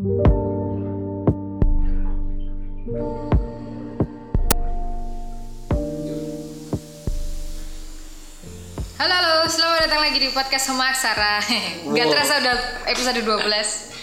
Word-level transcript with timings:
Halo, 0.00 0.24
halo, 8.96 9.44
selamat 9.44 9.84
datang 9.84 10.00
lagi 10.00 10.16
di 10.16 10.32
podcast 10.32 10.72
sama 10.72 10.88
Aksara. 10.88 11.44
Gak 11.92 12.00
Wow. 12.08 12.12
terasa 12.16 12.40
udah 12.40 12.56
episode 12.88 13.20
12. 13.20 13.44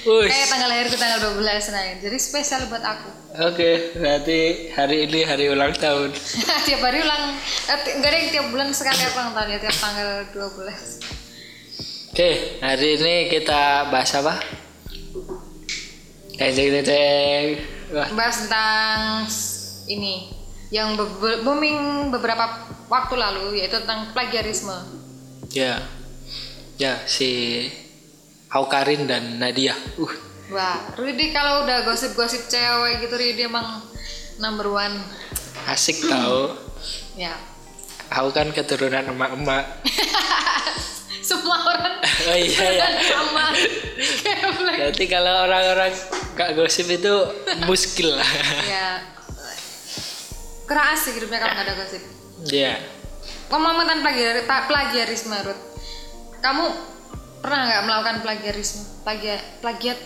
Wush. 0.05 0.29
Kayak 0.29 0.47
tanggal 0.53 0.69
lahirku 0.69 1.01
tanggal 1.01 1.33
12 1.33 1.73
nah, 1.73 1.81
jadi 1.97 2.17
spesial 2.21 2.69
buat 2.69 2.85
aku. 2.85 3.09
Oke, 3.49 3.97
berarti 3.97 4.69
hari 4.77 5.09
ini 5.09 5.25
hari 5.25 5.49
ulang 5.49 5.73
tahun. 5.73 6.13
tiap 6.69 6.81
hari 6.85 7.01
ulang, 7.01 7.33
eh, 7.73 7.97
ada 7.97 8.17
yang 8.21 8.29
tiap 8.29 8.45
bulan 8.53 8.69
sekali 8.69 9.01
aku 9.01 9.17
ulang 9.17 9.33
tahun 9.33 9.49
ya, 9.49 9.65
tiap 9.65 9.77
tanggal 9.81 10.29
12. 10.29 12.13
Oke, 12.13 12.61
hari 12.61 13.01
ini 13.01 13.33
kita 13.33 13.89
bahas 13.89 14.13
apa? 14.13 14.56
Deng 16.37 16.53
deng. 16.85 17.45
Wah, 17.89 18.07
Bahas 18.13 18.45
tentang 18.45 19.25
ini 19.87 20.29
yang 20.69 20.93
be- 20.93 21.41
booming 21.41 22.11
beberapa 22.11 22.45
waktu 22.85 23.15
lalu 23.15 23.57
yaitu 23.57 23.79
tentang 23.81 24.11
plagiarisme. 24.11 24.75
ya, 25.49 25.79
ya 26.75 26.99
si 27.07 27.63
Aukarin 28.47 29.07
dan 29.07 29.39
Nadia. 29.39 29.73
Uh, 29.95 30.11
Wah, 30.47 30.79
Rudy 30.95 31.31
kalau 31.31 31.63
udah 31.63 31.83
gosip-gosip 31.83 32.47
cewek 32.47 33.03
gitu 33.03 33.15
Rudy 33.15 33.43
emang 33.43 33.83
number 34.37 34.67
one. 34.67 34.95
asik 35.67 36.07
tau. 36.07 36.55
Ya. 37.19 37.35
Aku 38.07 38.31
kan 38.31 38.47
keturunan 38.51 39.03
emak-emak. 39.03 39.65
Semua 41.27 41.57
orang 41.67 41.99
Oh 42.31 42.37
iya 42.39 42.67
ya. 42.71 42.87
sama. 43.03 43.51
Berarti 44.63 45.05
kalau 45.11 45.33
orang-orang 45.43 45.91
gak 46.39 46.55
gosip 46.55 46.87
itu 46.87 47.13
muskil 47.67 48.15
lah. 48.15 48.31
ya 48.73 48.87
keras 50.67 50.99
sih 51.07 51.15
hidupnya 51.15 51.39
kalau 51.39 51.53
nggak 51.55 51.67
ada 51.67 51.75
gosip 51.79 52.03
Ya, 52.53 52.77
ngomong 53.49 53.81
tentang 53.81 54.05
plagiar, 54.05 54.45
plagiarisme 54.45 55.33
Ruth 55.41 55.63
kamu 56.37 56.69
pernah 57.41 57.65
nggak 57.65 57.83
melakukan 57.89 58.17
plagiarisme 58.21 58.83
plagia, 59.01 59.41
plagiat 59.63 59.97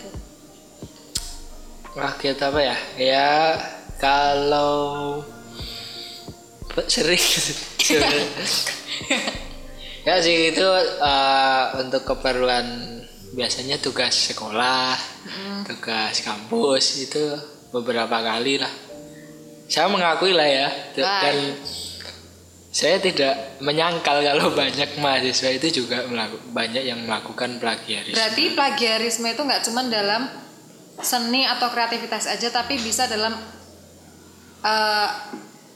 kita 1.92 2.56
apa 2.56 2.60
ya? 2.64 2.78
Ya 2.96 3.32
kalau 4.00 5.20
sering 6.88 7.20
sering. 7.84 8.32
Ya 10.02 10.16
sih 10.18 10.50
itu 10.50 10.66
eh, 11.00 11.64
untuk 11.78 12.02
keperluan 12.04 12.66
biasanya 13.32 13.78
tugas 13.78 14.12
sekolah, 14.28 14.98
tugas 15.64 16.20
kampus 16.20 16.84
itu 17.02 17.24
beberapa 17.70 18.20
kali 18.20 18.60
lah. 18.60 18.72
Saya 19.66 19.88
mengakui 19.88 20.36
lah 20.36 20.44
ya 20.44 20.68
Wah. 21.00 21.22
dan 21.24 21.38
saya 22.72 23.00
tidak 23.00 23.60
menyangkal 23.60 24.20
kalau 24.20 24.52
banyak 24.52 24.96
mahasiswa 24.96 25.48
itu 25.50 25.84
juga 25.84 26.04
melaku- 26.04 26.44
banyak 26.52 26.84
yang 26.84 27.04
melakukan 27.04 27.56
plagiarisme. 27.56 28.16
berarti 28.16 28.44
plagiarisme 28.52 29.28
itu 29.28 29.42
nggak 29.42 29.64
cuma 29.64 29.84
dalam 29.86 30.28
seni 31.00 31.44
atau 31.44 31.68
kreativitas 31.68 32.28
aja 32.28 32.48
tapi 32.48 32.76
bisa 32.78 33.08
dalam 33.08 33.32
eh, 34.62 35.10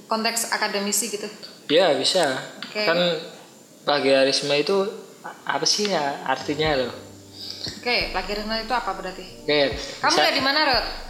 konteks 0.05 0.51
akademisi 0.51 1.07
gitu 1.09 1.27
Ya 1.65 1.95
bisa. 1.95 2.35
Oke. 2.61 2.83
Kan 2.85 2.99
plagiarisme 3.85 4.53
itu 4.53 4.77
apa 5.45 5.63
sih 5.63 5.87
ya 5.87 6.25
artinya 6.25 6.75
loh? 6.75 6.93
oke 7.77 7.95
plagiarisme 8.11 8.53
itu 8.59 8.73
apa 8.73 8.91
berarti 8.93 9.25
Oke. 9.41 9.61
kamu 9.99 10.09
bisa- 10.11 10.21
lihat 10.21 10.35
di 10.35 10.43
mana 10.43 10.61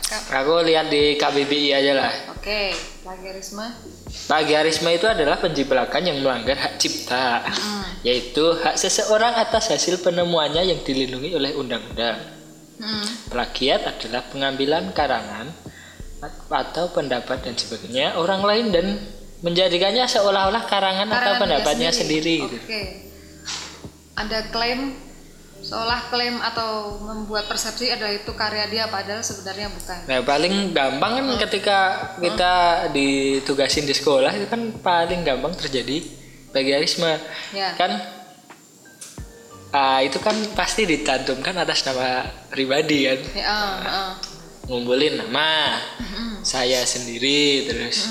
Ka- 0.06 0.46
Aku 0.46 0.62
lihat 0.62 0.86
di 0.86 1.18
KBBI 1.18 1.74
aja 1.74 1.98
lah. 1.98 2.12
oke 2.30 2.62
plagiarisme 3.02 3.66
Plagiarisme 4.26 4.90
itu 4.90 5.06
adalah 5.06 5.38
penjiplakan 5.38 6.02
yang 6.02 6.24
melanggar 6.24 6.56
hak 6.56 6.80
cipta, 6.80 7.44
yaitu 8.02 8.42
hak 8.56 8.74
seseorang 8.74 9.36
atas 9.36 9.68
hasil 9.68 10.00
penemuannya 10.00 10.64
yang 10.64 10.80
dilindungi 10.82 11.36
oleh 11.36 11.52
undang-undang. 11.52 12.16
Hmm. 12.80 13.06
Plagiat 13.28 13.86
adalah 13.86 14.24
pengambilan 14.26 14.90
karangan 14.94 15.52
atau 16.48 16.90
pendapat 16.90 17.44
dan 17.44 17.54
sebagainya 17.54 18.16
orang 18.16 18.42
lain 18.42 18.66
dan 18.72 18.86
menjadikannya 19.46 20.10
seolah-olah 20.10 20.66
karangan, 20.66 21.06
atau 21.06 21.14
Karangan 21.14 21.38
dia 21.38 21.44
pendapatnya 21.46 21.90
sendiri, 21.94 22.36
gitu. 22.50 22.58
Oke. 22.58 22.82
Ada 24.18 24.50
klaim 24.50 25.06
seolah 25.66 26.14
klaim 26.14 26.38
atau 26.46 26.94
membuat 27.02 27.50
persepsi 27.50 27.90
adalah 27.90 28.14
itu 28.14 28.30
karya 28.38 28.70
dia 28.70 28.86
padahal 28.86 29.26
sebenarnya 29.26 29.74
bukan. 29.74 29.98
Nah 30.06 30.22
paling 30.22 30.54
gampang 30.78 31.12
kan 31.18 31.26
ketika 31.50 31.80
kita 32.22 32.54
ditugasin 32.94 33.90
di 33.90 33.98
sekolah 33.98 34.30
itu 34.38 34.46
kan 34.46 34.62
paling 34.86 35.26
gampang 35.26 35.58
terjadi 35.58 36.06
plagiarisme 36.54 37.10
Ya. 37.50 37.74
kan 37.74 37.98
ah, 39.74 40.06
itu 40.06 40.22
kan 40.22 40.38
pasti 40.54 40.86
dicantumkan 40.86 41.58
atas 41.58 41.82
nama 41.82 42.30
pribadi 42.54 43.10
kan 43.10 43.20
Ya, 43.34 43.46
ah, 43.50 43.74
ah. 43.82 44.10
ngumpulin 44.70 45.18
nama 45.18 45.82
saya 46.46 46.86
sendiri 46.86 47.66
terus 47.66 48.06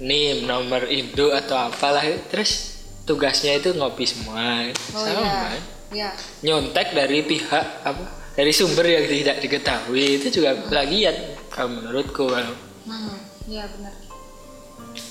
nih 0.00 0.44
nomor 0.44 0.88
induk 0.88 1.30
atau 1.30 1.68
apalah 1.68 2.02
terus 2.26 2.80
tugasnya 3.04 3.56
itu 3.56 3.72
ngopi 3.74 4.04
semua 4.04 4.70
Oh 4.94 5.02
sama 5.02 5.20
iya. 5.20 5.32
kan? 5.46 5.62
Ya. 5.90 6.10
nyontek 6.40 6.94
dari 6.94 7.20
pihak 7.20 7.66
apa 7.82 8.04
dari 8.32 8.54
sumber 8.54 8.86
yang 8.86 9.04
tidak 9.04 9.42
diketahui 9.42 10.16
itu 10.16 10.40
juga 10.40 10.54
plagiat 10.66 11.16
kalau 11.50 11.76
menurutku 11.76 12.24
kalau 12.26 12.54
Hmm, 12.80 13.12
ya 13.46 13.68
benar. 13.68 13.92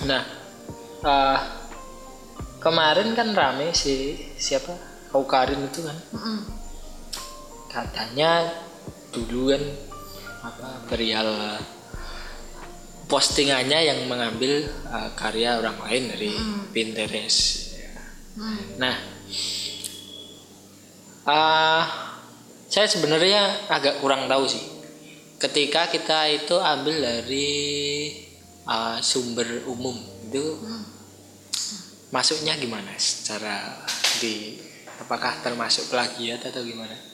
Nah, 0.04 0.24
eh, 1.00 1.40
kemarin 2.58 3.14
kan 3.14 3.32
rame 3.32 3.72
si 3.72 4.18
siapa 4.36 4.74
Aukarin 5.12 5.64
itu 5.64 5.86
kan 5.86 5.96
Mm-mm. 6.12 6.40
katanya 7.68 8.50
dulu 9.10 9.54
kan 9.54 9.64
apa 10.42 10.68
perial 10.88 11.30
postingannya 13.10 13.80
yang 13.90 14.00
mengambil 14.06 14.70
eh, 14.70 15.10
karya 15.18 15.58
orang 15.58 15.82
lain 15.90 16.04
dari 16.14 16.32
Pinterest. 16.70 17.74
Hmm. 18.38 18.78
Nah, 18.78 18.96
eh, 21.26 21.84
saya 22.70 22.88
sebenarnya 22.88 23.68
agak 23.68 24.00
kurang 24.00 24.30
tahu 24.30 24.46
sih. 24.46 24.62
Ketika 25.42 25.90
kita 25.90 26.30
itu 26.30 26.56
ambil 26.62 27.02
dari 27.02 27.50
eh, 28.64 28.98
sumber 29.02 29.66
umum 29.66 29.98
itu 30.30 30.62
masuknya 32.14 32.54
gimana? 32.62 32.94
Secara 33.02 33.82
di 34.22 34.62
apakah 35.02 35.42
termasuk 35.42 35.90
plagiat 35.90 36.46
atau 36.46 36.62
gimana? 36.62 37.09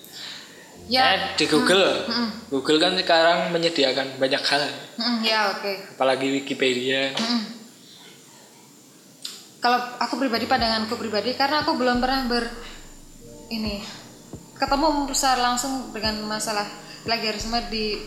Ya. 0.86 1.18
Eh, 1.18 1.20
di 1.34 1.50
Google, 1.50 2.06
Google 2.54 2.78
kan 2.78 2.94
sekarang 2.94 3.50
menyediakan 3.50 4.22
banyak 4.22 4.38
hal, 4.38 4.70
Mm-mm, 4.96 5.26
ya 5.26 5.50
oke. 5.50 5.98
apalagi 5.98 6.30
Wikipedia. 6.30 7.10
Mm-mm. 7.10 7.42
Kalau 9.58 9.82
aku 9.98 10.22
pribadi 10.22 10.46
pandanganku 10.46 10.94
pribadi 10.94 11.34
karena 11.34 11.66
aku 11.66 11.74
belum 11.74 11.98
pernah 11.98 12.30
ber 12.30 12.46
ini 13.50 13.82
ketemu 14.54 15.10
secara 15.10 15.42
langsung 15.54 15.90
dengan 15.90 16.22
masalah 16.30 16.70
plagiarisme 17.02 17.58
di 17.74 17.98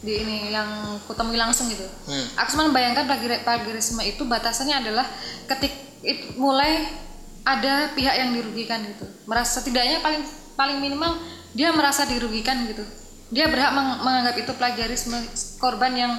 di 0.00 0.14
ini 0.16 0.48
yang 0.48 0.94
kutemui 1.04 1.36
langsung 1.36 1.66
gitu. 1.68 1.84
Hmm. 2.06 2.26
Aku 2.38 2.54
cuma 2.54 2.70
membayangkan 2.70 3.04
plagiar- 3.04 3.42
plagiarisme 3.42 4.00
itu 4.00 4.22
batasannya 4.24 4.78
adalah 4.78 5.04
ketik 5.44 5.74
it- 6.00 6.38
mulai 6.38 6.86
ada 7.42 7.90
pihak 7.92 8.14
yang 8.14 8.30
dirugikan 8.32 8.80
gitu. 8.86 9.04
Merasa 9.26 9.58
setidaknya 9.60 10.00
paling 10.00 10.22
paling 10.54 10.78
minimal 10.78 11.18
dia 11.50 11.70
merasa 11.70 12.04
dirugikan 12.04 12.66
gitu. 12.66 12.84
Dia 13.30 13.46
berhak 13.46 13.72
meng- 13.72 14.00
menganggap 14.00 14.36
itu 14.36 14.52
plagiarisme 14.52 15.18
korban 15.56 15.92
yang 15.94 16.12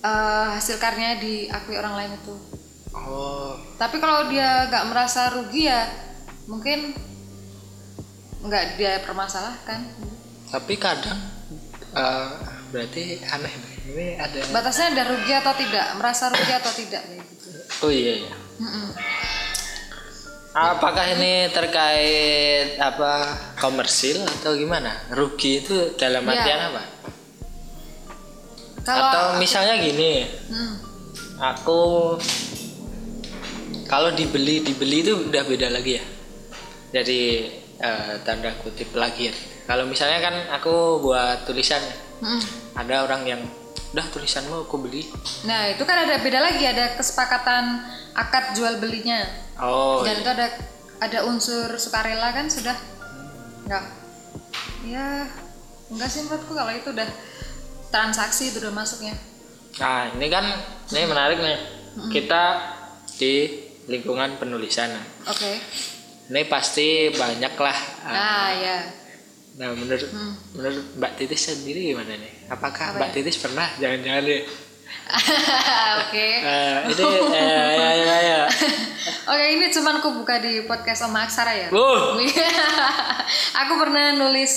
eh, 0.00 0.46
hasil 0.54 0.78
karyanya 0.78 1.18
diakui 1.18 1.76
orang 1.76 1.94
lain 1.96 2.12
itu. 2.16 2.34
Oh, 2.90 3.54
Tapi 3.76 3.98
kalau 3.98 4.26
dia 4.26 4.66
nggak 4.66 4.84
merasa 4.86 5.30
rugi 5.30 5.66
ya 5.66 5.86
mungkin 6.46 6.90
nggak 8.40 8.64
dia 8.76 8.98
permasalahkan. 9.00 9.80
tapi 10.50 10.74
kadang 10.74 11.18
eh, 11.94 12.28
berarti 12.70 13.22
aneh. 13.24 13.54
Ini 13.86 14.06
ada. 14.16 14.38
Batasnya 14.50 14.94
ada 14.94 15.02
rugi 15.08 15.32
atau 15.32 15.54
tidak, 15.54 15.86
merasa 15.94 16.30
rugi 16.30 16.52
atau 16.52 16.72
tidak 16.72 17.02
gitu. 17.06 17.50
Oh 17.82 17.90
iya 17.90 18.12
iya. 18.22 18.34
Mm-mm. 18.58 18.86
Apakah 20.60 21.16
ini 21.16 21.48
terkait 21.48 22.76
apa 22.76 23.24
komersil 23.56 24.20
atau 24.20 24.52
gimana? 24.52 24.92
Rugi 25.08 25.64
itu 25.64 25.96
dalam 25.96 26.20
Ya. 26.22 26.36
artian 26.36 26.60
apa? 26.68 26.82
Kalau 28.80 29.08
atau 29.08 29.24
misalnya 29.36 29.80
gini, 29.80 30.28
Hmm, 30.48 30.74
aku 31.38 31.80
kalau 33.86 34.12
dibeli 34.12 34.60
dibeli 34.60 35.00
itu 35.00 35.16
udah 35.28 35.42
beda 35.42 35.68
lagi 35.70 35.96
ya. 35.96 36.04
Dari 36.92 37.48
eh, 37.80 38.14
tanda 38.20 38.52
kutip 38.60 38.92
plagiat. 38.92 39.32
kalau 39.64 39.86
misalnya 39.86 40.18
kan 40.20 40.34
aku 40.52 40.98
buat 40.98 41.46
tulisan 41.46 41.78
Mm. 42.20 42.42
ada 42.74 43.06
orang 43.06 43.22
yang 43.24 43.40
udah 43.90 44.06
tulisanmu 44.14 44.70
aku 44.70 44.76
beli. 44.86 45.06
Nah 45.46 45.70
itu 45.70 45.82
kan 45.82 46.06
ada 46.06 46.22
beda 46.22 46.38
lagi 46.38 46.62
ada 46.66 46.94
kesepakatan 46.94 47.82
akad 48.14 48.54
jual 48.54 48.78
belinya. 48.78 49.26
Oh 49.58 50.02
dan 50.06 50.22
itu 50.22 50.30
ada 50.30 50.46
ada 51.02 51.18
unsur 51.26 51.74
sukarela 51.74 52.30
kan 52.30 52.46
sudah? 52.46 52.76
Enggak 53.66 53.84
ya 54.86 55.26
enggak 55.90 56.08
sih 56.08 56.24
menurutku 56.24 56.54
kalau 56.54 56.72
itu 56.72 56.88
udah 56.94 57.08
transaksi 57.90 58.54
itu 58.54 58.62
udah 58.62 58.72
masuknya. 58.74 59.14
Nah 59.82 60.14
ini 60.14 60.26
kan 60.30 60.44
ini 60.94 61.06
menarik 61.10 61.38
nih. 61.42 61.58
Kita 62.14 62.42
di 63.18 63.66
lingkungan 63.90 64.38
penulisan. 64.38 64.94
Oke. 65.26 65.58
Ini 66.30 66.46
pasti 66.46 67.10
banyak 67.10 67.58
lah 67.58 67.78
ah, 68.06 68.14
nah 68.14 68.48
ya 68.54 68.99
nah 69.52 69.70
menurut 69.70 70.06
Hmm. 70.06 70.34
menurut 70.52 70.84
Mbak 70.94 71.12
Titis 71.16 71.42
sendiri 71.44 71.90
gimana 71.90 72.12
nih 72.12 72.32
apakah 72.48 72.92
Apa 72.92 72.98
Mbak 72.98 73.08
ya? 73.08 73.14
Titis 73.14 73.36
pernah 73.36 73.68
jangan-jangan 73.76 74.22
deh 74.22 74.42
oke 76.00 76.28
Eh, 76.40 76.76
ini 76.88 77.02
eh, 77.30 77.70
ya, 77.74 77.90
ya, 77.94 78.18
ya. 78.20 78.40
oke 79.30 79.44
ini 79.50 79.66
cuman 79.68 79.94
aku 79.98 80.08
buka 80.16 80.38
di 80.38 80.64
podcast 80.64 81.04
Oma 81.04 81.24
Aksara 81.24 81.52
ya 81.52 81.68
Wuh. 81.68 82.18
aku 83.60 83.72
pernah 83.76 84.10
nulis 84.12 84.52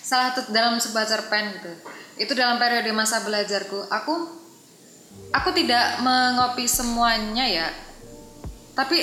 salah 0.00 0.32
satu 0.32 0.50
dalam 0.50 0.76
sebuah 0.76 1.04
cerpen 1.04 1.54
gitu 1.54 1.72
itu 2.18 2.32
dalam 2.34 2.56
periode 2.56 2.90
masa 2.90 3.20
belajarku 3.20 3.86
aku 3.86 4.14
aku 5.30 5.48
tidak 5.52 6.00
mengopi 6.00 6.66
semuanya 6.66 7.46
ya 7.46 7.68
tapi 8.72 9.00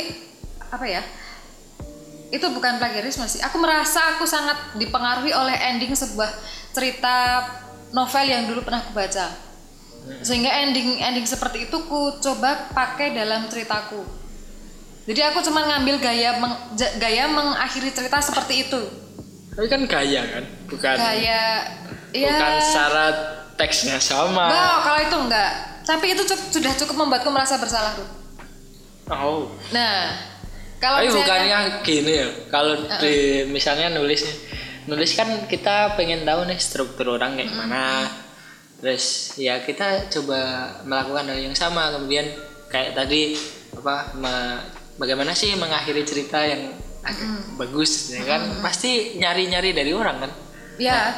apa 0.67 0.85
ya 0.85 1.01
itu 2.27 2.45
bukan 2.51 2.75
plagiarisme 2.79 3.23
sih. 3.27 3.39
Aku 3.39 3.55
merasa 3.59 4.15
aku 4.15 4.27
sangat 4.27 4.75
dipengaruhi 4.75 5.31
oleh 5.31 5.55
ending 5.71 5.95
sebuah 5.95 6.27
cerita 6.75 7.43
novel 7.95 8.25
yang 8.27 8.43
dulu 8.51 8.67
pernah 8.67 8.83
aku 8.83 8.91
baca. 8.91 9.27
Sehingga 10.23 10.51
ending 10.63 10.99
ending 11.03 11.27
seperti 11.27 11.67
itu 11.67 11.77
ku 11.87 12.15
coba 12.19 12.71
pakai 12.71 13.15
dalam 13.15 13.47
ceritaku. 13.47 14.03
Jadi 15.07 15.23
aku 15.23 15.39
cuma 15.39 15.63
ngambil 15.63 16.03
gaya 16.03 16.35
meng- 16.35 16.75
gaya 16.99 17.31
mengakhiri 17.31 17.95
cerita 17.95 18.19
seperti 18.19 18.67
itu. 18.67 18.81
Tapi 19.55 19.67
kan 19.71 19.81
gaya 19.87 20.21
kan? 20.27 20.43
Bukan 20.67 20.95
gaya 20.99 21.43
ya 22.11 22.27
bukan 22.35 22.53
syarat 22.59 23.15
teksnya 23.55 23.99
sama. 24.03 24.51
Enggak 24.51 24.77
kalau 24.83 24.99
itu 24.99 25.17
enggak. 25.27 25.51
Tapi 25.87 26.05
itu 26.11 26.23
sudah 26.27 26.75
cukup 26.75 26.95
membuatku 27.07 27.31
merasa 27.31 27.55
bersalah 27.55 27.95
oh. 29.15 29.55
Nah 29.71 30.11
kalau 30.77 30.97
tapi 30.97 31.07
misalnya- 31.07 31.25
bukannya 31.25 31.59
gini 31.81 32.13
ya 32.13 32.27
kalau 32.47 32.73
di 32.97 33.15
misalnya 33.45 33.87
nulis 33.91 34.21
nih 34.21 34.37
nulis 34.87 35.11
kan 35.13 35.27
kita 35.45 35.93
pengen 35.93 36.23
tahu 36.23 36.45
nih 36.45 36.55
struktur 36.57 37.11
orang 37.11 37.35
kayak 37.35 37.51
mana 37.51 38.07
terus 38.77 39.33
ya 39.35 39.59
kita 39.59 40.05
coba 40.07 40.39
melakukan 40.83 41.27
hal 41.27 41.39
yang 41.41 41.57
sama. 41.57 41.89
Kemudian 41.89 42.29
kayak 42.67 42.93
tadi 42.93 43.33
apa 43.73 44.13
me- 44.13 44.61
bagaimana 44.95 45.33
sih 45.33 45.49
mengakhiri 45.53 46.05
cerita 46.05 46.37
yang 46.39 46.77
agak 47.01 47.25
bagus 47.57 48.13
ya 48.13 48.21
kan? 48.21 48.61
Pasti 48.61 49.17
nyari-nyari 49.17 49.73
dari 49.73 49.91
orang 49.91 50.21
kan? 50.21 50.31
Ya. 50.77 51.17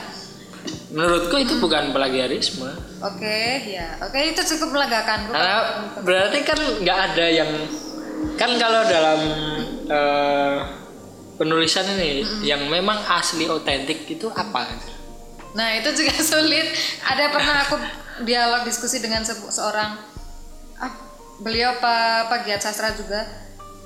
Menurutku 0.89 1.35
itu 1.35 1.59
bukan 1.59 1.91
plagiarisme. 1.91 2.71
Oke 3.03 3.39
ya. 3.69 3.99
Oke 4.01 4.31
itu 4.31 4.41
cukup 4.55 4.79
melegakan. 4.79 5.27
Karena 5.27 5.57
berarti 5.99 6.39
kan 6.41 6.57
nggak 6.79 6.99
ada 7.11 7.25
yang 7.27 7.51
kan 8.39 8.51
kalau 8.59 8.81
dalam 8.87 9.19
eh, 9.87 10.57
penulisan 11.39 11.87
ini 11.95 12.23
yang 12.43 12.67
memang 12.67 12.99
asli 13.07 13.47
otentik 13.47 14.03
itu 14.11 14.27
apa 14.35 14.67
Nah 15.49 15.73
itu 15.73 15.89
juga 15.95 16.13
sulit. 16.35 16.67
Ada 17.01 17.33
pernah 17.33 17.55
aku 17.65 17.75
dialog 18.27 18.67
diskusi 18.67 19.01
dengan 19.01 19.25
se- 19.25 19.49
seorang 19.49 19.97
ah, 20.77 20.93
beliau 21.41 21.79
pak 21.81 22.29
pegiat 22.29 22.61
sastra 22.61 22.93
juga. 22.93 23.25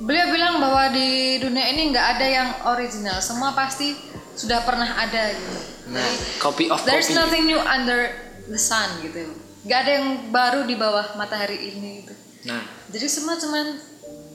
Beliau 0.03 0.33
bilang 0.33 0.59
bahwa 0.59 0.89
di 0.91 1.39
dunia 1.39 1.69
ini 1.69 1.93
nggak 1.93 2.07
ada 2.17 2.27
yang 2.27 2.49
original. 2.73 3.21
Semua 3.23 3.53
pasti 3.55 3.95
sudah 4.33 4.65
pernah 4.65 4.89
ada 4.97 5.29
gitu. 5.29 5.59
nah 5.93 6.01
copy 6.41 6.71
of 6.71 6.81
There's 6.87 7.11
copy 7.11 7.19
nothing 7.21 7.43
new 7.45 7.61
under 7.61 8.09
the 8.49 8.59
sun 8.59 8.89
gitu. 9.05 9.29
Nggak 9.63 9.79
ada 9.87 9.91
yang 10.01 10.07
baru 10.33 10.67
di 10.67 10.75
bawah 10.75 11.15
matahari 11.15 11.55
ini 11.71 12.03
gitu. 12.03 12.13
nah 12.49 12.65
Jadi 12.91 13.07
semua 13.07 13.39
cuman 13.39 13.92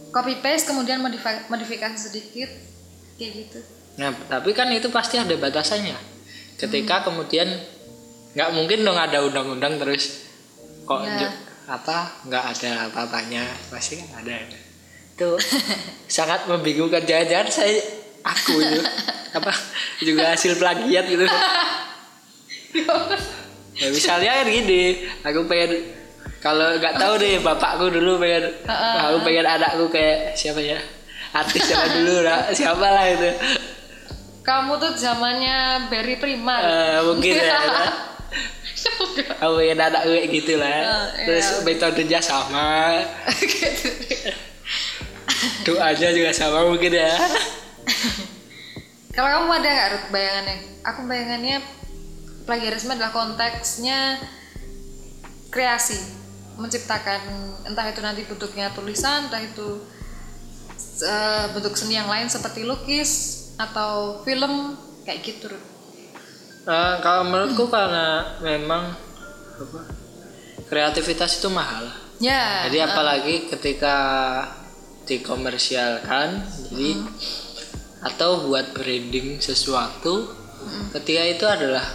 copy 0.09 0.41
paste 0.41 0.67
kemudian 0.67 0.99
modifa- 0.99 1.47
modifikasi 1.47 1.99
sedikit 1.99 2.49
kayak 3.15 3.33
gitu. 3.45 3.61
nah 3.99 4.15
tapi 4.29 4.55
kan 4.55 4.71
itu 4.71 4.89
pasti 4.89 5.19
ada 5.19 5.35
batasannya. 5.35 5.97
Ketika 6.55 7.03
kemudian 7.03 7.47
nggak 8.33 8.51
mungkin 8.55 8.83
dong 8.83 8.95
ada 8.95 9.23
undang-undang 9.23 9.75
terus 9.77 10.27
kok 10.85 11.03
Ya. 11.03 11.29
apa 11.67 12.23
nggak 12.25 12.45
ada 12.55 12.71
apa-apanya. 12.89 13.43
Pasti 13.69 13.99
kan 13.99 14.23
ada. 14.23 14.39
Itu 15.15 15.35
sangat 16.11 16.47
membingungkan. 16.47 17.03
Jangan-jangan 17.03 17.49
saya 17.51 17.79
aku 18.23 18.59
itu. 18.63 18.81
Apa 19.29 19.53
juga 20.01 20.33
hasil 20.33 20.57
plagiat 20.57 21.05
gitu. 21.05 21.29
Ya 23.79 23.95
misalnya 23.95 24.43
kan 24.43 24.47
gini 24.51 25.07
aku 25.23 25.47
pengen 25.47 25.87
kalau 26.39 26.79
nggak 26.79 26.95
tahu 26.95 27.19
deh 27.19 27.43
bapakku 27.43 27.91
dulu 27.91 28.23
pengen 28.23 28.47
aku 28.69 29.17
pengen 29.27 29.47
anakku 29.47 29.91
kayak 29.91 30.39
siapa 30.39 30.63
ya 30.63 30.79
artis 31.35 31.67
siapa 31.67 31.87
dulu 31.99 32.15
lah 32.23 32.41
siapa 32.55 32.87
lah 32.87 33.05
itu 33.11 33.31
Kamu 34.49 34.81
tuh 34.81 34.97
zamannya 34.97 35.93
Berry 35.93 36.17
Prima. 36.17 36.57
Eh, 36.57 37.05
mungkin 37.05 37.37
ya 37.37 37.61
aku 39.45 39.53
pengen 39.61 39.79
anakku 39.83 40.09
kayak 40.09 40.29
gitu 40.33 40.53
lah 40.57 40.73
iya. 41.19 41.27
terus 41.29 41.47
metodenya 41.69 42.21
sama 42.23 42.97
gitu. 43.45 43.89
doanya 45.69 46.09
juga 46.17 46.31
sama 46.33 46.65
mungkin 46.65 46.93
ya 46.97 47.13
Kalau 49.13 49.35
kamu 49.35 49.51
ada 49.51 49.67
nggak 49.67 50.15
bayangannya? 50.15 50.57
Aku 50.87 51.01
bayangannya 51.11 51.59
plagiarisme 52.47 52.95
adalah 52.95 53.11
konteksnya 53.11 54.15
kreasi, 55.59 55.99
menciptakan 56.55 57.19
entah 57.67 57.91
itu 57.91 57.99
nanti 57.99 58.23
bentuknya 58.23 58.71
tulisan, 58.71 59.27
entah 59.27 59.43
itu 59.43 59.83
eh, 61.03 61.51
bentuk 61.51 61.75
seni 61.75 61.99
yang 61.99 62.07
lain 62.07 62.31
seperti 62.31 62.63
lukis 62.63 63.11
atau 63.59 64.23
film 64.23 64.79
kayak 65.03 65.27
gitu. 65.27 65.51
Eh, 66.63 66.95
kalau 67.03 67.27
menurutku 67.27 67.67
karena 67.67 68.39
memang 68.39 68.95
apa, 69.59 69.81
kreativitas 70.71 71.43
itu 71.43 71.51
mahal 71.51 71.91
Ya. 72.19 72.67
Jadi 72.67 72.79
apalagi 72.83 73.35
ketika 73.47 73.97
dikomersialkan, 75.07 76.43
jadi 76.69 76.99
atau 78.03 78.51
buat 78.51 78.75
branding 78.75 79.39
sesuatu, 79.39 80.35
ketika 80.99 81.23
itu 81.25 81.47
adalah 81.47 81.87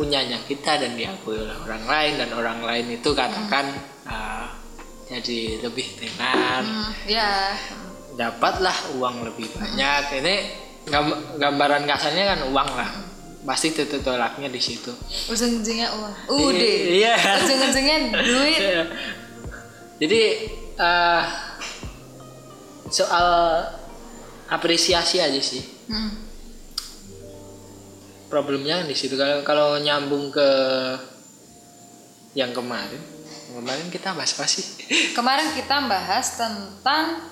punyanya 0.00 0.40
kita 0.42 0.80
dan 0.80 0.96
diakui 0.96 1.36
oleh 1.36 1.52
orang 1.60 1.84
lain 1.84 2.12
dan 2.16 2.32
orang 2.32 2.64
lain 2.64 2.88
itu 2.88 3.12
katakan 3.12 3.68
ah, 4.08 4.48
jadi 5.04 5.60
lebih 5.60 5.84
tenar, 5.94 6.64
Hmm, 6.64 6.88
ya. 7.04 7.52
dapatlah 8.16 8.96
uang 8.96 9.26
lebih 9.26 9.52
banyak. 9.52 10.02
Ini 10.22 10.34
gam- 10.86 11.36
gambaran 11.36 11.84
kasarnya 11.84 12.24
kan 12.32 12.40
uang 12.48 12.70
lah, 12.72 12.88
pasti 13.42 13.74
titik 13.74 14.00
tolaknya 14.00 14.46
di 14.46 14.56
situ. 14.56 14.88
Ujung-ujungnya 15.28 15.90
uang. 15.92 16.14
Udah. 16.30 16.74
Iya. 16.88 17.14
Ujung-ujungnya 17.42 17.96
duit. 18.22 18.56
Iya. 18.56 18.82
Jadi 19.98 20.20
eh, 20.78 21.22
soal 22.88 23.28
apresiasi 24.46 25.18
aja 25.18 25.40
sih. 25.40 25.60
Hmm. 25.86 26.29
Problemnya 28.30 28.86
di 28.86 28.94
situ 28.94 29.18
kalau 29.18 29.42
kalau 29.42 29.68
nyambung 29.82 30.30
ke 30.30 30.48
yang 32.38 32.54
kemarin, 32.54 33.02
kemarin 33.50 33.90
kita 33.90 34.14
bahas 34.14 34.38
apa 34.38 34.46
sih? 34.46 34.62
Kemarin 35.18 35.50
kita 35.58 35.82
bahas 35.90 36.38
tentang 36.38 37.26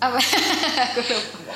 apa? 0.00 0.16
Aku 0.96 1.00
lupa. 1.04 1.54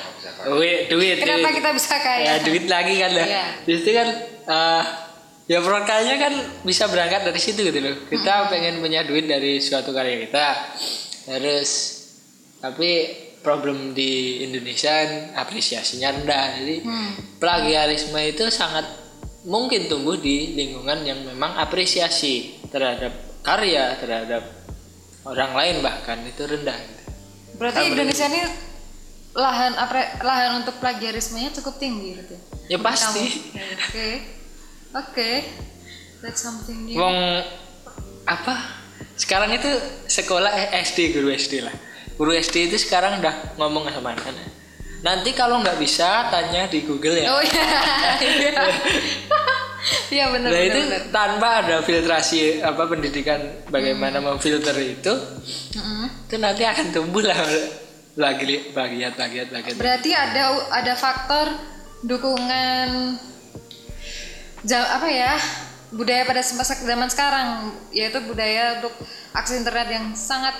duit, 0.53 0.85
duit. 0.93 1.17
Kenapa 1.17 1.49
duit. 1.49 1.57
kita 1.57 1.69
bisa 1.73 1.97
ya 1.97 2.01
kaya? 2.05 2.31
duit 2.45 2.65
lagi 2.69 2.93
kan 3.01 3.11
ya. 3.13 3.25
Iya. 3.25 3.45
Kan 3.89 4.07
eh, 4.45 4.83
ya 5.49 5.57
perkaranya 5.65 6.15
kan 6.21 6.33
bisa 6.61 6.85
berangkat 6.93 7.25
dari 7.25 7.41
situ 7.41 7.65
gitu 7.65 7.79
loh. 7.81 8.05
Kita 8.05 8.53
pengen 8.53 8.85
punya 8.85 9.01
duit 9.01 9.25
dari 9.25 9.57
suatu 9.57 9.89
karya 9.97 10.29
kita. 10.29 10.45
Terus 11.25 11.69
tapi 12.61 12.89
problem 13.41 13.91
di 13.91 14.41
Indonesia 14.41 14.93
apresiasinya 15.33 16.13
rendah. 16.13 16.45
Jadi 16.57 16.75
Hmm. 16.81 17.11
plagiarisme 17.37 18.17
itu 18.21 18.47
sangat 18.47 18.85
mungkin 19.43 19.89
tumbuh 19.89 20.15
di 20.15 20.53
lingkungan 20.53 21.01
yang 21.01 21.25
memang 21.25 21.57
apresiasi 21.57 22.61
terhadap 22.69 23.11
karya, 23.41 23.97
terhadap 23.97 24.45
orang 25.25 25.51
lain 25.57 25.75
bahkan 25.81 26.21
itu 26.21 26.45
rendah. 26.45 26.77
gitu. 26.77 27.03
Berarti 27.57 27.81
Indonesia 27.89 28.25
ini 28.25 28.41
lahan 29.33 29.73
apre, 29.75 30.21
lahan 30.21 30.61
untuk 30.61 30.77
plagiarismenya 30.77 31.53
cukup 31.57 31.77
tinggi 31.77 32.17
gitu. 32.17 32.35
Ya 32.69 32.77
pasti. 32.77 33.25
Kamu. 33.25 33.73
Oke. 33.81 34.09
Oke. 34.93 35.31
That's 36.21 36.41
something 36.41 36.85
new. 36.85 37.01
Wong 37.01 37.17
apa? 38.23 38.77
Sekarang 39.17 39.49
itu 39.49 39.69
sekolah 40.05 40.53
eh, 40.53 40.85
SD 40.85 41.17
guru 41.17 41.33
SD 41.33 41.65
lah. 41.65 41.73
Guru 42.21 42.37
SD 42.37 42.69
itu 42.69 42.77
sekarang 42.77 43.17
udah 43.17 43.57
ngomong 43.57 43.89
sama 43.89 44.13
anak 44.13 44.29
Nanti 45.01 45.33
kalau 45.33 45.57
nggak 45.65 45.81
bisa 45.81 46.29
tanya 46.29 46.69
di 46.69 46.85
Google 46.85 47.17
ya. 47.17 47.33
Oh 47.33 47.41
iya. 47.41 47.65
Iya. 48.21 48.51
Iya 50.13 50.29
benar 50.29 50.53
Nah 50.53 50.61
itu 50.61 50.77
benar. 50.77 51.01
tanpa 51.09 51.47
ada 51.65 51.81
filtrasi 51.81 52.61
apa 52.61 52.85
pendidikan 52.85 53.65
bagaimana 53.65 54.21
Hmm. 54.21 54.37
memfilter 54.37 54.77
itu, 54.77 55.09
Mm-mm. 55.73 56.29
itu 56.29 56.35
nanti 56.37 56.61
akan 56.61 56.93
tumbuh 56.93 57.25
lah 57.25 57.33
lagi 58.13 58.69
bagian 58.77 59.17
bagian 59.17 59.49
bagian. 59.49 59.81
Berarti 59.81 60.13
ada 60.13 60.69
ada 60.69 60.93
faktor 60.93 61.49
dukungan 62.05 63.17
apa 64.69 65.07
ya 65.09 65.33
budaya 65.97 66.29
pada 66.29 66.45
zaman 66.45 67.09
sekarang 67.09 67.73
yaitu 67.89 68.21
budaya 68.21 68.77
untuk 68.77 68.93
akses 69.33 69.57
internet 69.65 69.89
yang 69.89 70.13
sangat 70.13 70.53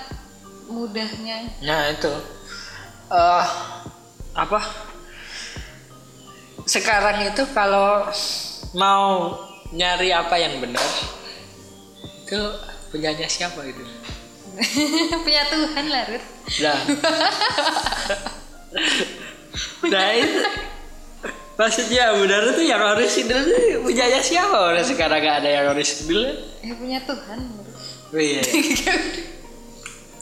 mudahnya 0.72 1.52
Nah 1.62 1.92
itu 1.92 2.12
eh 3.12 3.46
apa? 4.32 4.60
Sekarang 6.64 7.28
itu 7.28 7.44
kalau 7.52 8.08
mau 8.72 9.36
nyari 9.76 10.16
apa 10.16 10.36
yang 10.40 10.64
benar 10.64 10.88
itu 12.24 12.40
punyanya 12.92 13.28
siapa 13.28 13.60
itu? 13.68 13.84
punya 15.26 15.44
Tuhan 15.52 15.86
lah 15.92 16.04
Ruth. 16.08 16.30
Nah, 16.62 16.80
nah 19.92 20.08
itu 20.16 20.40
maksudnya 21.60 22.16
benar 22.16 22.56
itu 22.56 22.64
yang 22.64 22.80
orisinal 22.80 23.44
itu 23.44 23.84
punyanya 23.84 24.24
siapa? 24.24 24.56
Orang 24.72 24.84
sekarang 24.88 25.20
gak 25.20 25.44
ada 25.44 25.50
yang 25.52 25.66
orisinal. 25.76 26.40
ya 26.64 26.74
punya 26.80 27.00
Tuhan 27.04 27.40
Ruth. 27.60 28.16
Oh 28.16 28.20
iya. 28.20 28.44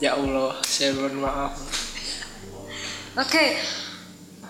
ya 0.00 0.10
Allah, 0.14 0.56
saya 0.62 0.92
mohon 0.92 1.20
maaf. 1.20 1.52
oke 3.12 3.44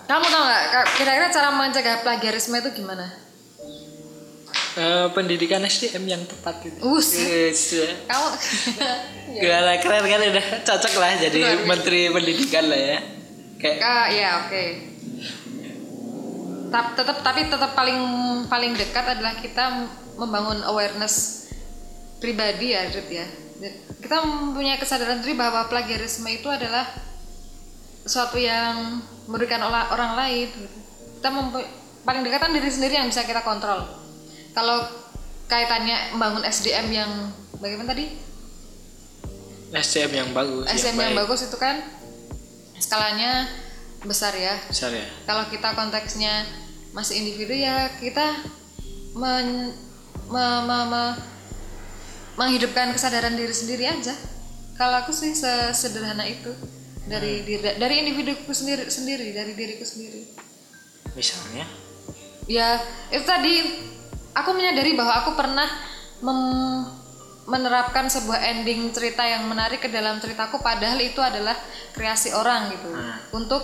kamu 0.03 0.25
tau 0.25 0.41
nggak 0.41 0.63
kira-kira 0.93 1.27
cara 1.29 1.49
mencegah 1.49 1.97
plagiarisme 1.99 2.55
itu 2.57 2.71
gimana 2.73 3.07
Eh, 4.71 5.07
pendidikan 5.11 5.59
SDM 5.59 6.07
yang 6.07 6.23
tepat 6.23 6.63
itu. 6.63 6.79
Us. 6.81 7.11
Yes. 7.13 7.75
kamu 8.07 8.27
Gila 9.43 9.75
keren 9.77 9.99
kan 10.01 10.21
udah 10.25 10.45
cocok 10.63 10.93
lah 10.95 11.11
jadi 11.17 11.39
Keren. 11.43 11.67
menteri 11.67 12.07
pendidikan 12.07 12.63
lah 12.65 12.79
ya. 12.79 12.99
Kayak 13.59 13.79
Ah, 13.81 14.07
ya 14.07 14.29
oke. 14.41 14.63
Tap- 16.71 16.95
tetap 16.95 17.19
tapi 17.19 17.51
tetap 17.51 17.71
paling 17.73 17.99
paling 18.47 18.71
dekat 18.73 19.03
adalah 19.09 19.35
kita 19.35 19.91
membangun 20.15 20.63
awareness 20.63 21.47
pribadi 22.17 22.71
ya, 22.71 22.87
Rit 22.87 23.09
ya. 23.09 23.27
Kita 24.01 24.25
mempunyai 24.25 24.81
kesadaran 24.81 25.21
diri 25.21 25.37
bahwa 25.37 25.69
plagiarisme 25.69 26.25
itu 26.27 26.49
adalah 26.49 26.89
sesuatu 28.01 28.41
yang 28.41 28.97
merugikan 29.29 29.61
orang 29.65 30.17
lain. 30.17 30.49
Gitu. 30.49 30.77
Kita 31.21 31.29
mempu- 31.29 31.69
paling 32.01 32.25
dekat 32.25 32.41
kan 32.41 32.51
diri 32.51 32.69
sendiri 32.69 32.97
yang 32.97 33.05
bisa 33.05 33.21
kita 33.21 33.45
kontrol. 33.45 33.85
Kalau 34.57 34.81
kaitannya 35.45 36.17
membangun 36.17 36.41
SDM 36.41 36.87
yang 36.89 37.11
bagaimana 37.61 37.93
tadi? 37.93 38.09
SDM 39.71 40.11
yang 40.11 40.29
bagus. 40.33 40.65
SDM 40.67 40.97
yang 40.97 41.13
baik. 41.15 41.19
bagus 41.29 41.39
itu 41.47 41.57
kan 41.61 41.75
skalanya 42.81 43.45
besar 44.01 44.33
ya. 44.33 44.57
Besar 44.67 44.89
ya. 44.91 45.05
kalau 45.29 45.45
kita 45.53 45.77
konteksnya 45.77 46.43
masih 46.91 47.23
individu 47.23 47.55
ya 47.55 47.87
kita 48.03 48.43
men, 49.15 49.71
me- 50.27 50.63
me- 50.67 50.87
me- 50.91 51.17
menghidupkan 52.41 52.89
kesadaran 52.89 53.37
diri 53.37 53.53
sendiri 53.53 53.85
aja. 53.85 54.17
Kalau 54.73 55.05
aku 55.05 55.13
sih 55.13 55.37
sesederhana 55.37 56.25
itu 56.25 56.49
dari 57.05 57.45
diri 57.45 57.77
dari 57.77 58.01
individuku 58.01 58.49
sendiri 58.49 58.89
sendiri 58.89 59.29
dari 59.29 59.53
diriku 59.53 59.85
sendiri. 59.85 60.25
Misalnya. 61.13 61.69
ya 62.49 62.81
itu 63.13 63.21
tadi 63.21 63.53
aku 64.33 64.49
menyadari 64.57 64.97
bahwa 64.97 65.13
aku 65.21 65.37
pernah 65.37 65.69
mem- 66.25 66.89
menerapkan 67.45 68.09
sebuah 68.09 68.41
ending 68.49 68.89
cerita 68.89 69.21
yang 69.21 69.45
menarik 69.45 69.77
ke 69.77 69.87
dalam 69.93 70.17
ceritaku 70.17 70.57
padahal 70.57 70.97
itu 70.97 71.21
adalah 71.21 71.53
kreasi 71.93 72.33
orang 72.33 72.73
gitu. 72.73 72.89
Untuk 73.37 73.61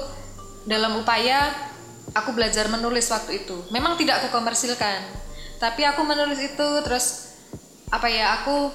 dalam 0.69 1.01
upaya 1.01 1.49
aku 2.13 2.37
belajar 2.37 2.69
menulis 2.69 3.09
waktu 3.09 3.41
itu. 3.41 3.57
Memang 3.73 3.97
tidak 3.97 4.21
aku 4.21 4.37
komersilkan 4.37 5.25
tapi 5.57 5.81
aku 5.81 6.05
menulis 6.05 6.37
itu 6.37 6.67
terus 6.85 7.26
apa 7.87 8.07
ya 8.11 8.41
aku 8.41 8.67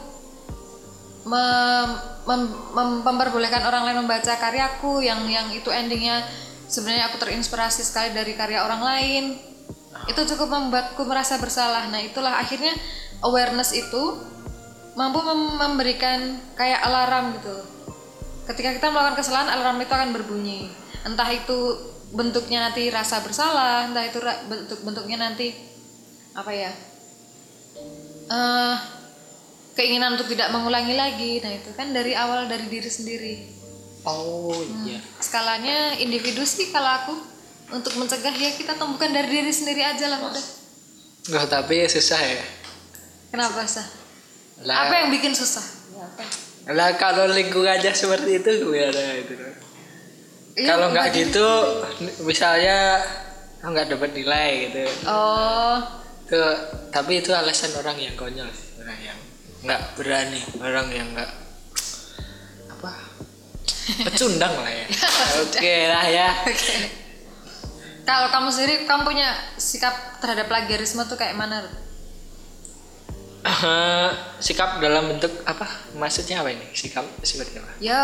mem- 1.28 1.99
mem- 2.25 2.57
mem- 2.73 3.02
memperbolehkan 3.04 3.62
orang 3.66 3.85
lain 3.85 4.04
membaca 4.07 4.35
karyaku 4.40 5.04
yang 5.04 5.23
yang 5.28 5.52
itu 5.52 5.69
endingnya 5.69 6.25
sebenarnya 6.66 7.12
aku 7.12 7.21
terinspirasi 7.21 7.85
sekali 7.85 8.16
dari 8.16 8.33
karya 8.33 8.64
orang 8.64 8.83
lain. 8.83 9.25
Itu 10.09 10.25
cukup 10.35 10.49
membuatku 10.50 11.04
merasa 11.04 11.37
bersalah. 11.38 11.87
Nah 11.92 12.00
itulah 12.02 12.40
akhirnya 12.40 12.73
awareness 13.23 13.76
itu 13.76 14.19
mampu 14.97 15.21
mem- 15.23 15.57
memberikan 15.61 16.40
kayak 16.57 16.81
alarm 16.83 17.37
gitu. 17.38 17.57
Ketika 18.49 18.75
kita 18.75 18.90
melakukan 18.90 19.21
kesalahan 19.21 19.52
alarm 19.54 19.78
itu 19.78 19.92
akan 19.92 20.11
berbunyi. 20.11 20.66
Entah 21.07 21.28
itu 21.31 21.92
bentuknya 22.12 22.69
nanti 22.69 22.92
rasa 22.92 23.25
bersalah 23.25 23.88
entah 23.88 24.04
itu 24.04 24.21
bentuk 24.21 24.85
bentuknya 24.85 25.16
nanti 25.16 25.57
apa 26.37 26.52
ya 26.52 26.73
eh 28.28 28.76
keinginan 29.73 30.14
untuk 30.14 30.29
tidak 30.29 30.49
mengulangi 30.49 30.93
lagi 30.93 31.33
nah 31.38 31.50
itu 31.50 31.71
kan 31.73 31.91
dari 31.91 32.12
awal 32.12 32.47
dari 32.47 32.67
diri 32.67 32.91
sendiri 32.91 33.35
Oh 34.02 34.50
iya. 34.83 34.99
skalanya 35.17 35.95
individu 35.95 36.43
sih 36.43 36.69
kalau 36.69 36.91
aku 36.91 37.14
untuk 37.71 37.95
mencegah 37.95 38.35
ya 38.35 38.50
kita 38.52 38.75
temukan 38.75 39.07
dari 39.07 39.31
diri 39.31 39.49
sendiri 39.49 39.79
aja 39.81 40.09
lah 40.09 40.19
udah 40.21 40.45
Enggak 41.23 41.47
tapi 41.49 41.87
susah 41.87 42.19
ya. 42.19 42.43
kenapa 43.31 43.62
sah 43.62 43.87
Lah, 44.62 44.87
apa 44.87 44.95
yang 44.97 45.09
bikin 45.11 45.31
susah 45.33 45.62
Ya, 45.93 46.02
apa? 46.02 46.25
lah 46.69 46.91
kalau 46.97 47.26
lingkungannya 47.29 47.91
seperti 47.93 48.38
itu 48.38 48.50
gimana 48.61 49.02
itu? 49.17 49.35
Iya, 50.52 50.67
kalau 50.69 50.91
nggak 50.91 51.09
gitu, 51.12 51.49
misalnya 52.23 53.00
nggak 53.61 53.87
dapat 53.88 54.11
nilai 54.12 54.49
gitu. 54.67 54.83
oh 55.05 55.79
Itu, 56.23 56.43
tapi 56.91 57.19
itu 57.19 57.31
alasan 57.31 57.71
orang 57.75 57.97
yang 57.97 58.14
konyol 58.14 58.50
sih, 58.50 58.79
orang 58.79 58.99
yang 59.00 59.19
nggak 59.62 59.81
berani, 59.95 60.40
orang 60.59 60.87
yang 60.90 61.09
nggak 61.14 61.31
apa 62.71 62.92
pecundang 64.11 64.54
lah 64.59 64.73
ya. 64.73 64.87
Oke 65.47 65.75
lah 65.87 66.04
ya. 66.07 66.28
oke 66.42 66.76
kalau 68.02 68.28
kamu 68.35 68.49
sendiri 68.50 68.75
kamu 68.83 69.02
punya 69.07 69.31
sikap 69.54 70.19
terhadap 70.19 70.50
plagiarisme 70.50 71.07
tuh 71.07 71.14
kayak 71.14 71.38
mana? 71.38 71.62
Eh, 73.42 74.11
sikap 74.42 74.83
dalam 74.83 75.11
bentuk 75.11 75.31
apa? 75.47 75.66
Maksudnya 75.99 76.42
apa 76.42 76.50
ini? 76.50 76.66
Sikap 76.75 77.07
seperti 77.23 77.59
apa? 77.62 77.71
ya 77.78 78.02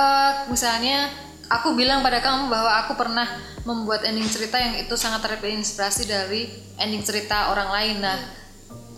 misalnya 0.51 1.11
aku 1.51 1.75
bilang 1.75 2.03
pada 2.03 2.21
kamu 2.21 2.51
bahwa 2.51 2.71
aku 2.85 2.95
pernah 2.95 3.27
membuat 3.65 4.05
ending 4.05 4.27
cerita 4.29 4.59
yang 4.61 4.77
itu 4.79 4.95
sangat 4.95 5.25
terinspirasi 5.25 6.07
dari 6.07 6.51
ending 6.79 7.03
cerita 7.03 7.51
orang 7.51 7.71
lain 7.73 7.97
nah 8.05 8.19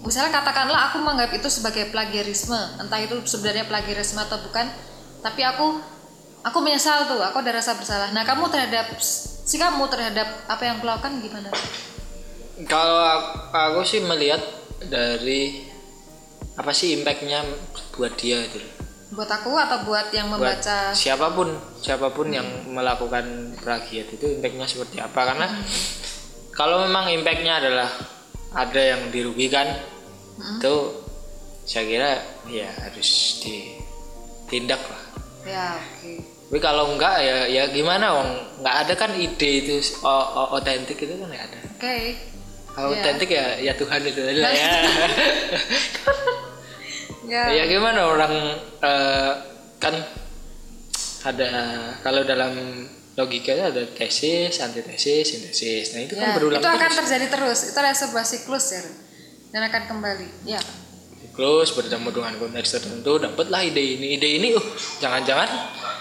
misalnya 0.05 0.33
katakanlah 0.41 0.91
aku 0.91 1.05
menganggap 1.05 1.37
itu 1.37 1.49
sebagai 1.53 1.93
plagiarisme 1.93 2.57
entah 2.81 3.01
itu 3.01 3.21
sebenarnya 3.25 3.69
plagiarisme 3.69 4.17
atau 4.17 4.41
bukan 4.41 4.67
tapi 5.21 5.45
aku 5.45 5.81
aku 6.45 6.59
menyesal 6.65 7.05
tuh 7.09 7.21
aku 7.21 7.45
ada 7.45 7.61
rasa 7.61 7.77
bersalah. 7.77 8.09
Nah 8.17 8.25
kamu 8.25 8.49
terhadap 8.49 8.97
si 9.01 9.57
kamu 9.61 9.89
terhadap 9.93 10.29
apa 10.49 10.63
yang 10.65 10.81
kulakukan 10.81 11.21
gimana? 11.21 11.49
Kalau 12.69 13.01
aku, 13.01 13.29
aku 13.57 13.81
sih 13.85 14.01
melihat 14.05 14.41
dari 14.85 15.65
apa 16.57 16.73
sih 16.77 16.97
impactnya 17.01 17.45
buat 17.97 18.17
dia 18.21 18.45
itu. 18.45 18.61
Buat 19.11 19.31
aku 19.43 19.57
atau 19.59 19.83
buat 19.89 20.13
yang 20.15 20.31
buat 20.31 20.39
membaca? 20.39 20.95
siapa 20.95 21.35
pun 21.35 21.51
siapa 21.83 22.15
pun 22.15 22.31
yang 22.31 22.47
melakukan 22.71 23.57
plagiat 23.59 24.13
itu 24.13 24.25
impactnya 24.39 24.69
seperti 24.69 25.01
apa. 25.01 25.21
Karena 25.35 25.47
kalau 26.53 26.85
memang 26.85 27.09
impactnya 27.11 27.65
adalah 27.65 27.89
ada 28.51 28.81
yang 28.81 29.09
dirugikan 29.09 29.67
itu 30.59 30.75
saya 31.63 31.85
kira 31.87 32.11
ya 32.51 32.67
harus 32.83 33.11
ditindak 33.45 34.83
lah. 34.85 35.03
Ya 35.47 35.67
oke. 35.79 36.13
Tapi 36.51 36.59
kalau 36.59 36.91
enggak 36.91 37.23
ya 37.23 37.47
ya 37.47 37.63
gimana 37.71 38.11
wong? 38.11 38.31
Nggak 38.59 38.77
ada 38.87 38.95
kan 38.99 39.11
ide 39.15 39.51
itu 39.63 39.79
otentik 40.51 40.99
itu 40.99 41.15
kan 41.15 41.31
nggak 41.31 41.45
ada. 41.47 41.61
Oke. 41.79 41.97
Kalau 42.71 42.91
Ya. 42.91 43.03
otentik 43.03 43.31
ya 43.31 43.47
ya 43.61 43.73
Tuhan 43.75 44.01
itu 44.03 44.21
lah 44.41 44.51
ya. 44.51 44.71
Ya. 47.31 47.47
Ya 47.55 47.65
gimana 47.71 48.11
orang 48.11 48.35
eh, 48.83 49.33
kan 49.79 49.95
ada 51.23 51.49
kalau 52.03 52.27
dalam 52.27 52.51
logikanya 53.21 53.69
ada 53.69 53.83
tesis 53.87 54.57
antitesis 54.57 55.25
sintesis 55.27 55.87
nah 55.91 56.01
itu 56.01 56.15
kan 56.15 56.25
Ya, 56.25 56.33
berulang 56.33 56.59
itu 56.59 56.67
akan 56.67 56.81
terus 56.87 56.99
terjadi 56.99 57.27
terus. 57.29 57.59
Itu 57.67 57.77
adalah 57.77 57.95
sebuah 57.95 58.25
siklus 58.25 58.67
ya. 58.71 58.81
Dan 59.51 59.63
akan 59.65 59.83
kembali. 59.87 60.29
Ya. 60.45 60.61
siklus 61.21 61.71
bertemu 61.71 62.09
dengan 62.11 62.35
konteks 62.37 62.69
tertentu 62.73 63.13
dapatlah 63.17 63.61
ide 63.63 63.79
ini 63.79 64.15
ide 64.15 64.29
ini 64.35 64.49
uh 64.51 64.67
jangan-jangan 64.99 65.47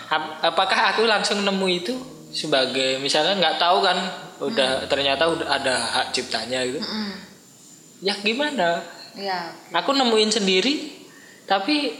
ap- 0.07 0.39
apakah 0.43 0.89
aku 0.89 1.03
langsung 1.03 1.39
nemu 1.39 1.67
itu 1.69 1.93
sebagai 2.29 2.97
misalnya 2.97 3.35
nggak 3.35 3.55
tahu 3.57 3.77
kan 3.79 3.97
udah 4.39 4.85
ternyata 4.85 5.27
udah 5.27 5.47
ada 5.51 5.75
hak 5.75 6.07
ciptanya 6.11 6.63
gitu 6.63 6.79
Mm. 6.79 7.13
ya 8.01 8.15
gimana 8.17 8.81
Ya. 9.11 9.51
aku 9.71 9.91
nemuin 9.91 10.31
sendiri 10.31 10.97
tapi 11.43 11.93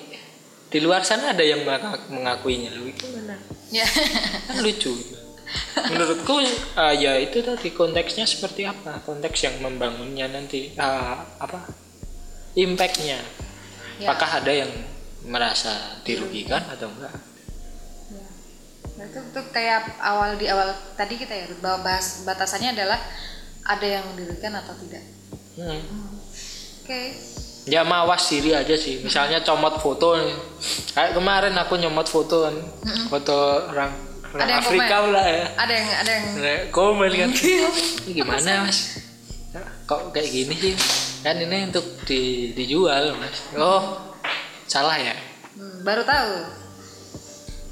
di 0.66 0.80
luar 0.80 1.02
sana 1.02 1.30
ada 1.30 1.42
yang 1.42 1.62
mengak- 1.62 2.08
mengakuinya 2.08 2.72
lu 2.72 2.90
gimana 2.92 3.36
Ya. 3.70 3.86
kan 4.50 4.66
lucu 4.66 4.98
menurutku 5.90 6.42
ah, 6.78 6.94
ya 6.94 7.18
itu 7.18 7.42
tadi 7.42 7.70
konteksnya 7.74 8.26
seperti 8.26 8.66
apa 8.66 9.02
konteks 9.06 9.46
yang 9.46 9.62
membangunnya 9.62 10.26
nanti 10.30 10.74
ah, 10.78 11.26
apa 11.38 11.70
impactnya 12.58 13.22
Ya. 14.00 14.16
apakah 14.16 14.40
ada 14.40 14.64
yang 14.64 14.72
merasa 15.28 16.00
dirugikan 16.08 16.64
atau 16.72 16.88
enggak 16.88 17.12
Ya. 18.10 18.26
Nah, 18.96 19.06
itu, 19.12 19.20
itu 19.20 19.42
kayak 19.52 20.00
awal 20.00 20.40
di 20.40 20.48
awal 20.48 20.72
tadi 20.96 21.20
kita 21.20 21.36
ya 21.36 21.46
bahwa 21.60 21.84
bahas 21.84 22.24
batasannya 22.24 22.80
adalah 22.80 22.96
ada 23.70 23.86
yang 23.86 24.06
dirugikan 24.18 24.56
atau 24.56 24.74
tidak. 24.82 25.04
Hmm. 25.60 25.84
Oke. 26.82 27.14
Ya 27.66 27.82
mawas 27.84 28.24
diri 28.28 28.56
aja 28.56 28.76
sih. 28.76 29.02
Misalnya 29.02 29.44
comot 29.44 29.80
foto 29.80 30.16
nih. 30.16 30.36
Kayak 30.94 31.12
kemarin 31.16 31.54
aku 31.58 31.74
nyomot 31.76 32.08
foto 32.08 32.48
kan 32.48 32.56
foto 33.08 33.36
orang, 33.72 33.92
orang 34.32 34.48
Ada 34.48 34.54
Afrika 34.62 34.96
komen? 35.02 35.12
lah 35.16 35.26
ya. 35.28 35.44
Ada 35.58 35.74
yang 35.74 35.88
ada 35.92 36.12
yang 36.12 36.26
komen 36.70 37.10
kan. 37.12 37.30
Gimana 38.18 38.52
mas? 38.64 38.80
Kok 39.86 40.14
kayak 40.14 40.30
gini 40.30 40.54
sih? 40.54 40.74
Kan 41.20 41.36
ini 41.42 41.68
untuk 41.68 41.84
di, 42.06 42.54
dijual 42.54 43.18
mas. 43.18 43.50
Oh 43.58 43.98
salah 44.70 44.96
ya? 44.96 45.18
Hmm, 45.58 45.82
baru 45.82 46.06
tahu. 46.06 46.32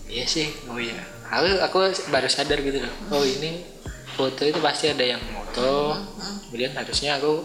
iya 0.08 0.25
sih. 0.25 0.50
Oh 0.67 0.79
iya. 0.79 0.98
Aku 1.27 1.46
aku 1.60 1.77
baru 2.08 2.32
sadar 2.32 2.63
gitu 2.63 2.79
loh. 2.79 2.94
Oh 3.12 3.24
ini 3.24 3.63
foto 4.15 4.48
itu 4.48 4.58
pasti 4.63 4.88
ada 4.88 5.03
yang 5.03 5.20
moto. 5.29 5.94
Kemudian 6.48 6.72
harusnya 6.74 7.20
aku 7.20 7.44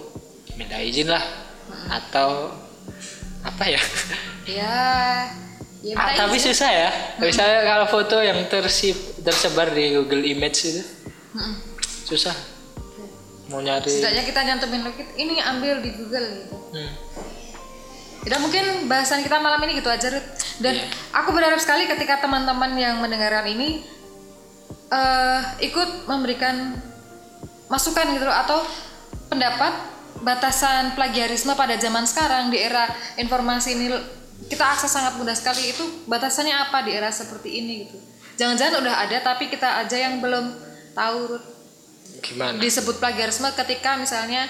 minta 0.55 0.79
izin 0.79 1.11
lah 1.11 1.21
atau 1.89 2.51
apa 3.43 3.65
ya 3.67 3.81
Ya. 4.43 4.79
Ya, 5.83 5.95
Ah, 5.95 6.15
tapi 6.17 6.39
izin. 6.39 6.51
susah 6.51 6.71
ya 6.71 6.91
misalnya 7.19 7.63
kalau 7.65 7.87
foto 7.87 8.19
yang 8.19 8.39
tersip 8.47 8.95
tersebar 9.19 9.67
di 9.69 9.93
Google 9.93 10.23
Image 10.23 10.59
itu 10.65 10.83
Mm-mm. 11.33 11.55
susah 12.05 12.31
mau 13.49 13.59
nyari 13.59 13.91
Setidaknya 13.91 14.23
kita 14.25 14.41
nyantumin 14.43 14.83
lagi 14.83 15.03
ini 15.17 15.39
ambil 15.39 15.79
di 15.79 15.91
Google 15.93 16.27
gitu. 16.39 16.57
Hmm. 16.73 16.93
Udah 18.23 18.39
mungkin 18.39 18.65
bahasan 18.87 19.21
kita 19.21 19.37
malam 19.37 19.59
ini 19.61 19.77
gitu 19.77 19.91
aja 19.91 20.07
Ruth. 20.09 20.25
Dan 20.57 20.79
Iya. 20.79 20.87
aku 21.13 21.31
berharap 21.31 21.59
sekali 21.59 21.85
ketika 21.85 22.19
teman-teman 22.21 22.73
yang 22.73 22.97
mendengarkan 22.97 23.45
ini 23.47 23.83
eh 24.89 25.41
ikut 25.63 26.07
memberikan 26.07 26.79
masukan 27.67 28.07
gitu 28.09 28.23
loh 28.23 28.37
atau 28.37 28.63
pendapat 29.27 29.73
batasan 30.23 30.95
plagiarisme 30.95 31.53
pada 31.53 31.75
zaman 31.75 32.03
sekarang 32.03 32.49
di 32.49 32.59
era 32.59 32.87
informasi 33.15 33.75
ini 33.75 33.87
kita 34.45 34.65
akses 34.69 34.89
sangat 34.89 35.15
mudah 35.15 35.33
sekali. 35.33 35.69
Itu 35.69 36.07
batasannya 36.07 36.57
apa 36.61 36.83
di 36.83 36.91
era 36.91 37.11
seperti 37.11 37.51
ini 37.53 37.75
gitu. 37.85 37.99
Jangan-jangan 38.35 38.81
udah 38.81 38.95
ada 39.01 39.19
tapi 39.21 39.47
kita 39.47 39.79
aja 39.79 39.97
yang 40.01 40.19
belum 40.19 40.57
tahu 40.93 41.37
gimana? 42.21 42.57
Disebut 42.57 42.97
plagiarisme 42.97 43.47
ketika 43.53 43.95
misalnya 43.95 44.49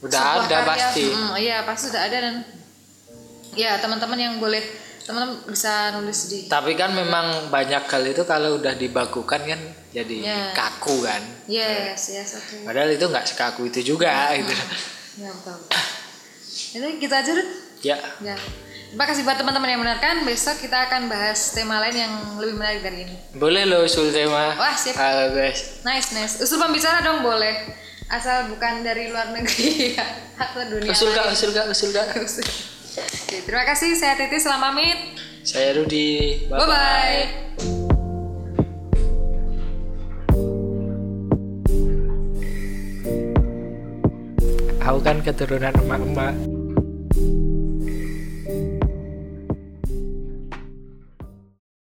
Udah 0.00 0.44
ada 0.44 0.44
karya- 0.44 0.68
pasti. 0.68 1.04
Mm, 1.06 1.32
iya 1.36 1.56
pasti 1.62 1.88
sudah 1.88 2.02
ada 2.02 2.18
dan 2.20 2.34
ya 3.54 3.78
teman-teman 3.78 4.18
yang 4.18 4.34
boleh 4.36 4.60
teman-teman 5.00 5.46
bisa 5.46 5.92
nulis 5.92 6.26
di 6.26 6.38
tapi 6.44 6.72
kan 6.74 6.90
memang 6.90 7.48
banyak 7.48 7.84
kali 7.84 8.10
itu 8.10 8.24
kalau 8.24 8.56
udah 8.56 8.72
dibakukan 8.72 9.40
kan 9.40 9.60
jadi 9.90 10.16
Ya. 10.18 10.40
kaku 10.52 11.00
kan? 11.00 11.22
Yes 11.46 12.10
yes 12.10 12.34
oke. 12.34 12.64
Padahal 12.64 12.90
itu 12.90 13.04
nggak 13.04 13.24
sekaku 13.24 13.68
itu 13.68 13.80
juga 13.86 14.10
gitu 14.34 14.52
ya 15.18 15.30
betul. 15.30 15.58
Jadi 16.74 16.88
gitu 16.98 17.14
aja 17.14 17.32
ya. 17.84 17.96
Ya. 18.22 18.36
Terima 18.94 19.10
kasih 19.10 19.26
buat 19.26 19.34
teman-teman 19.34 19.68
yang 19.74 19.80
mendengarkan. 19.82 20.22
Besok 20.22 20.62
kita 20.62 20.86
akan 20.86 21.10
bahas 21.10 21.50
tema 21.50 21.82
lain 21.82 21.98
yang 21.98 22.14
lebih 22.38 22.54
menarik 22.54 22.80
dari 22.86 23.10
ini. 23.10 23.16
Boleh 23.34 23.66
lo 23.66 23.82
usul 23.82 24.14
tema. 24.14 24.54
Wah, 24.54 24.74
sip. 24.78 24.94
halo 24.94 25.34
guys. 25.34 25.82
Nice 25.82 26.14
nice. 26.14 26.38
Usul 26.38 26.62
pembicara 26.62 27.02
dong 27.02 27.26
boleh. 27.26 27.74
Asal 28.06 28.54
bukan 28.54 28.86
dari 28.86 29.10
luar 29.10 29.34
negeri 29.34 29.98
atau 30.44 30.62
dunia 30.70 30.94
usul 30.94 31.10
kak 31.10 31.26
usul 31.34 31.50
kak 31.50 31.66
usul 31.66 31.90
kak 31.90 32.14
Usul. 32.22 32.46
Oke, 32.94 33.42
terima 33.42 33.66
kasih. 33.66 33.98
Saya 33.98 34.14
Titi 34.14 34.38
selamat 34.38 34.62
pamit. 34.70 34.98
Saya 35.42 35.74
Rudi. 35.74 36.46
Bye 36.46 36.62
bye 36.62 37.73
aku 44.94 45.02
kan 45.02 45.18
keturunan 45.26 45.74
emak-emak 45.74 46.53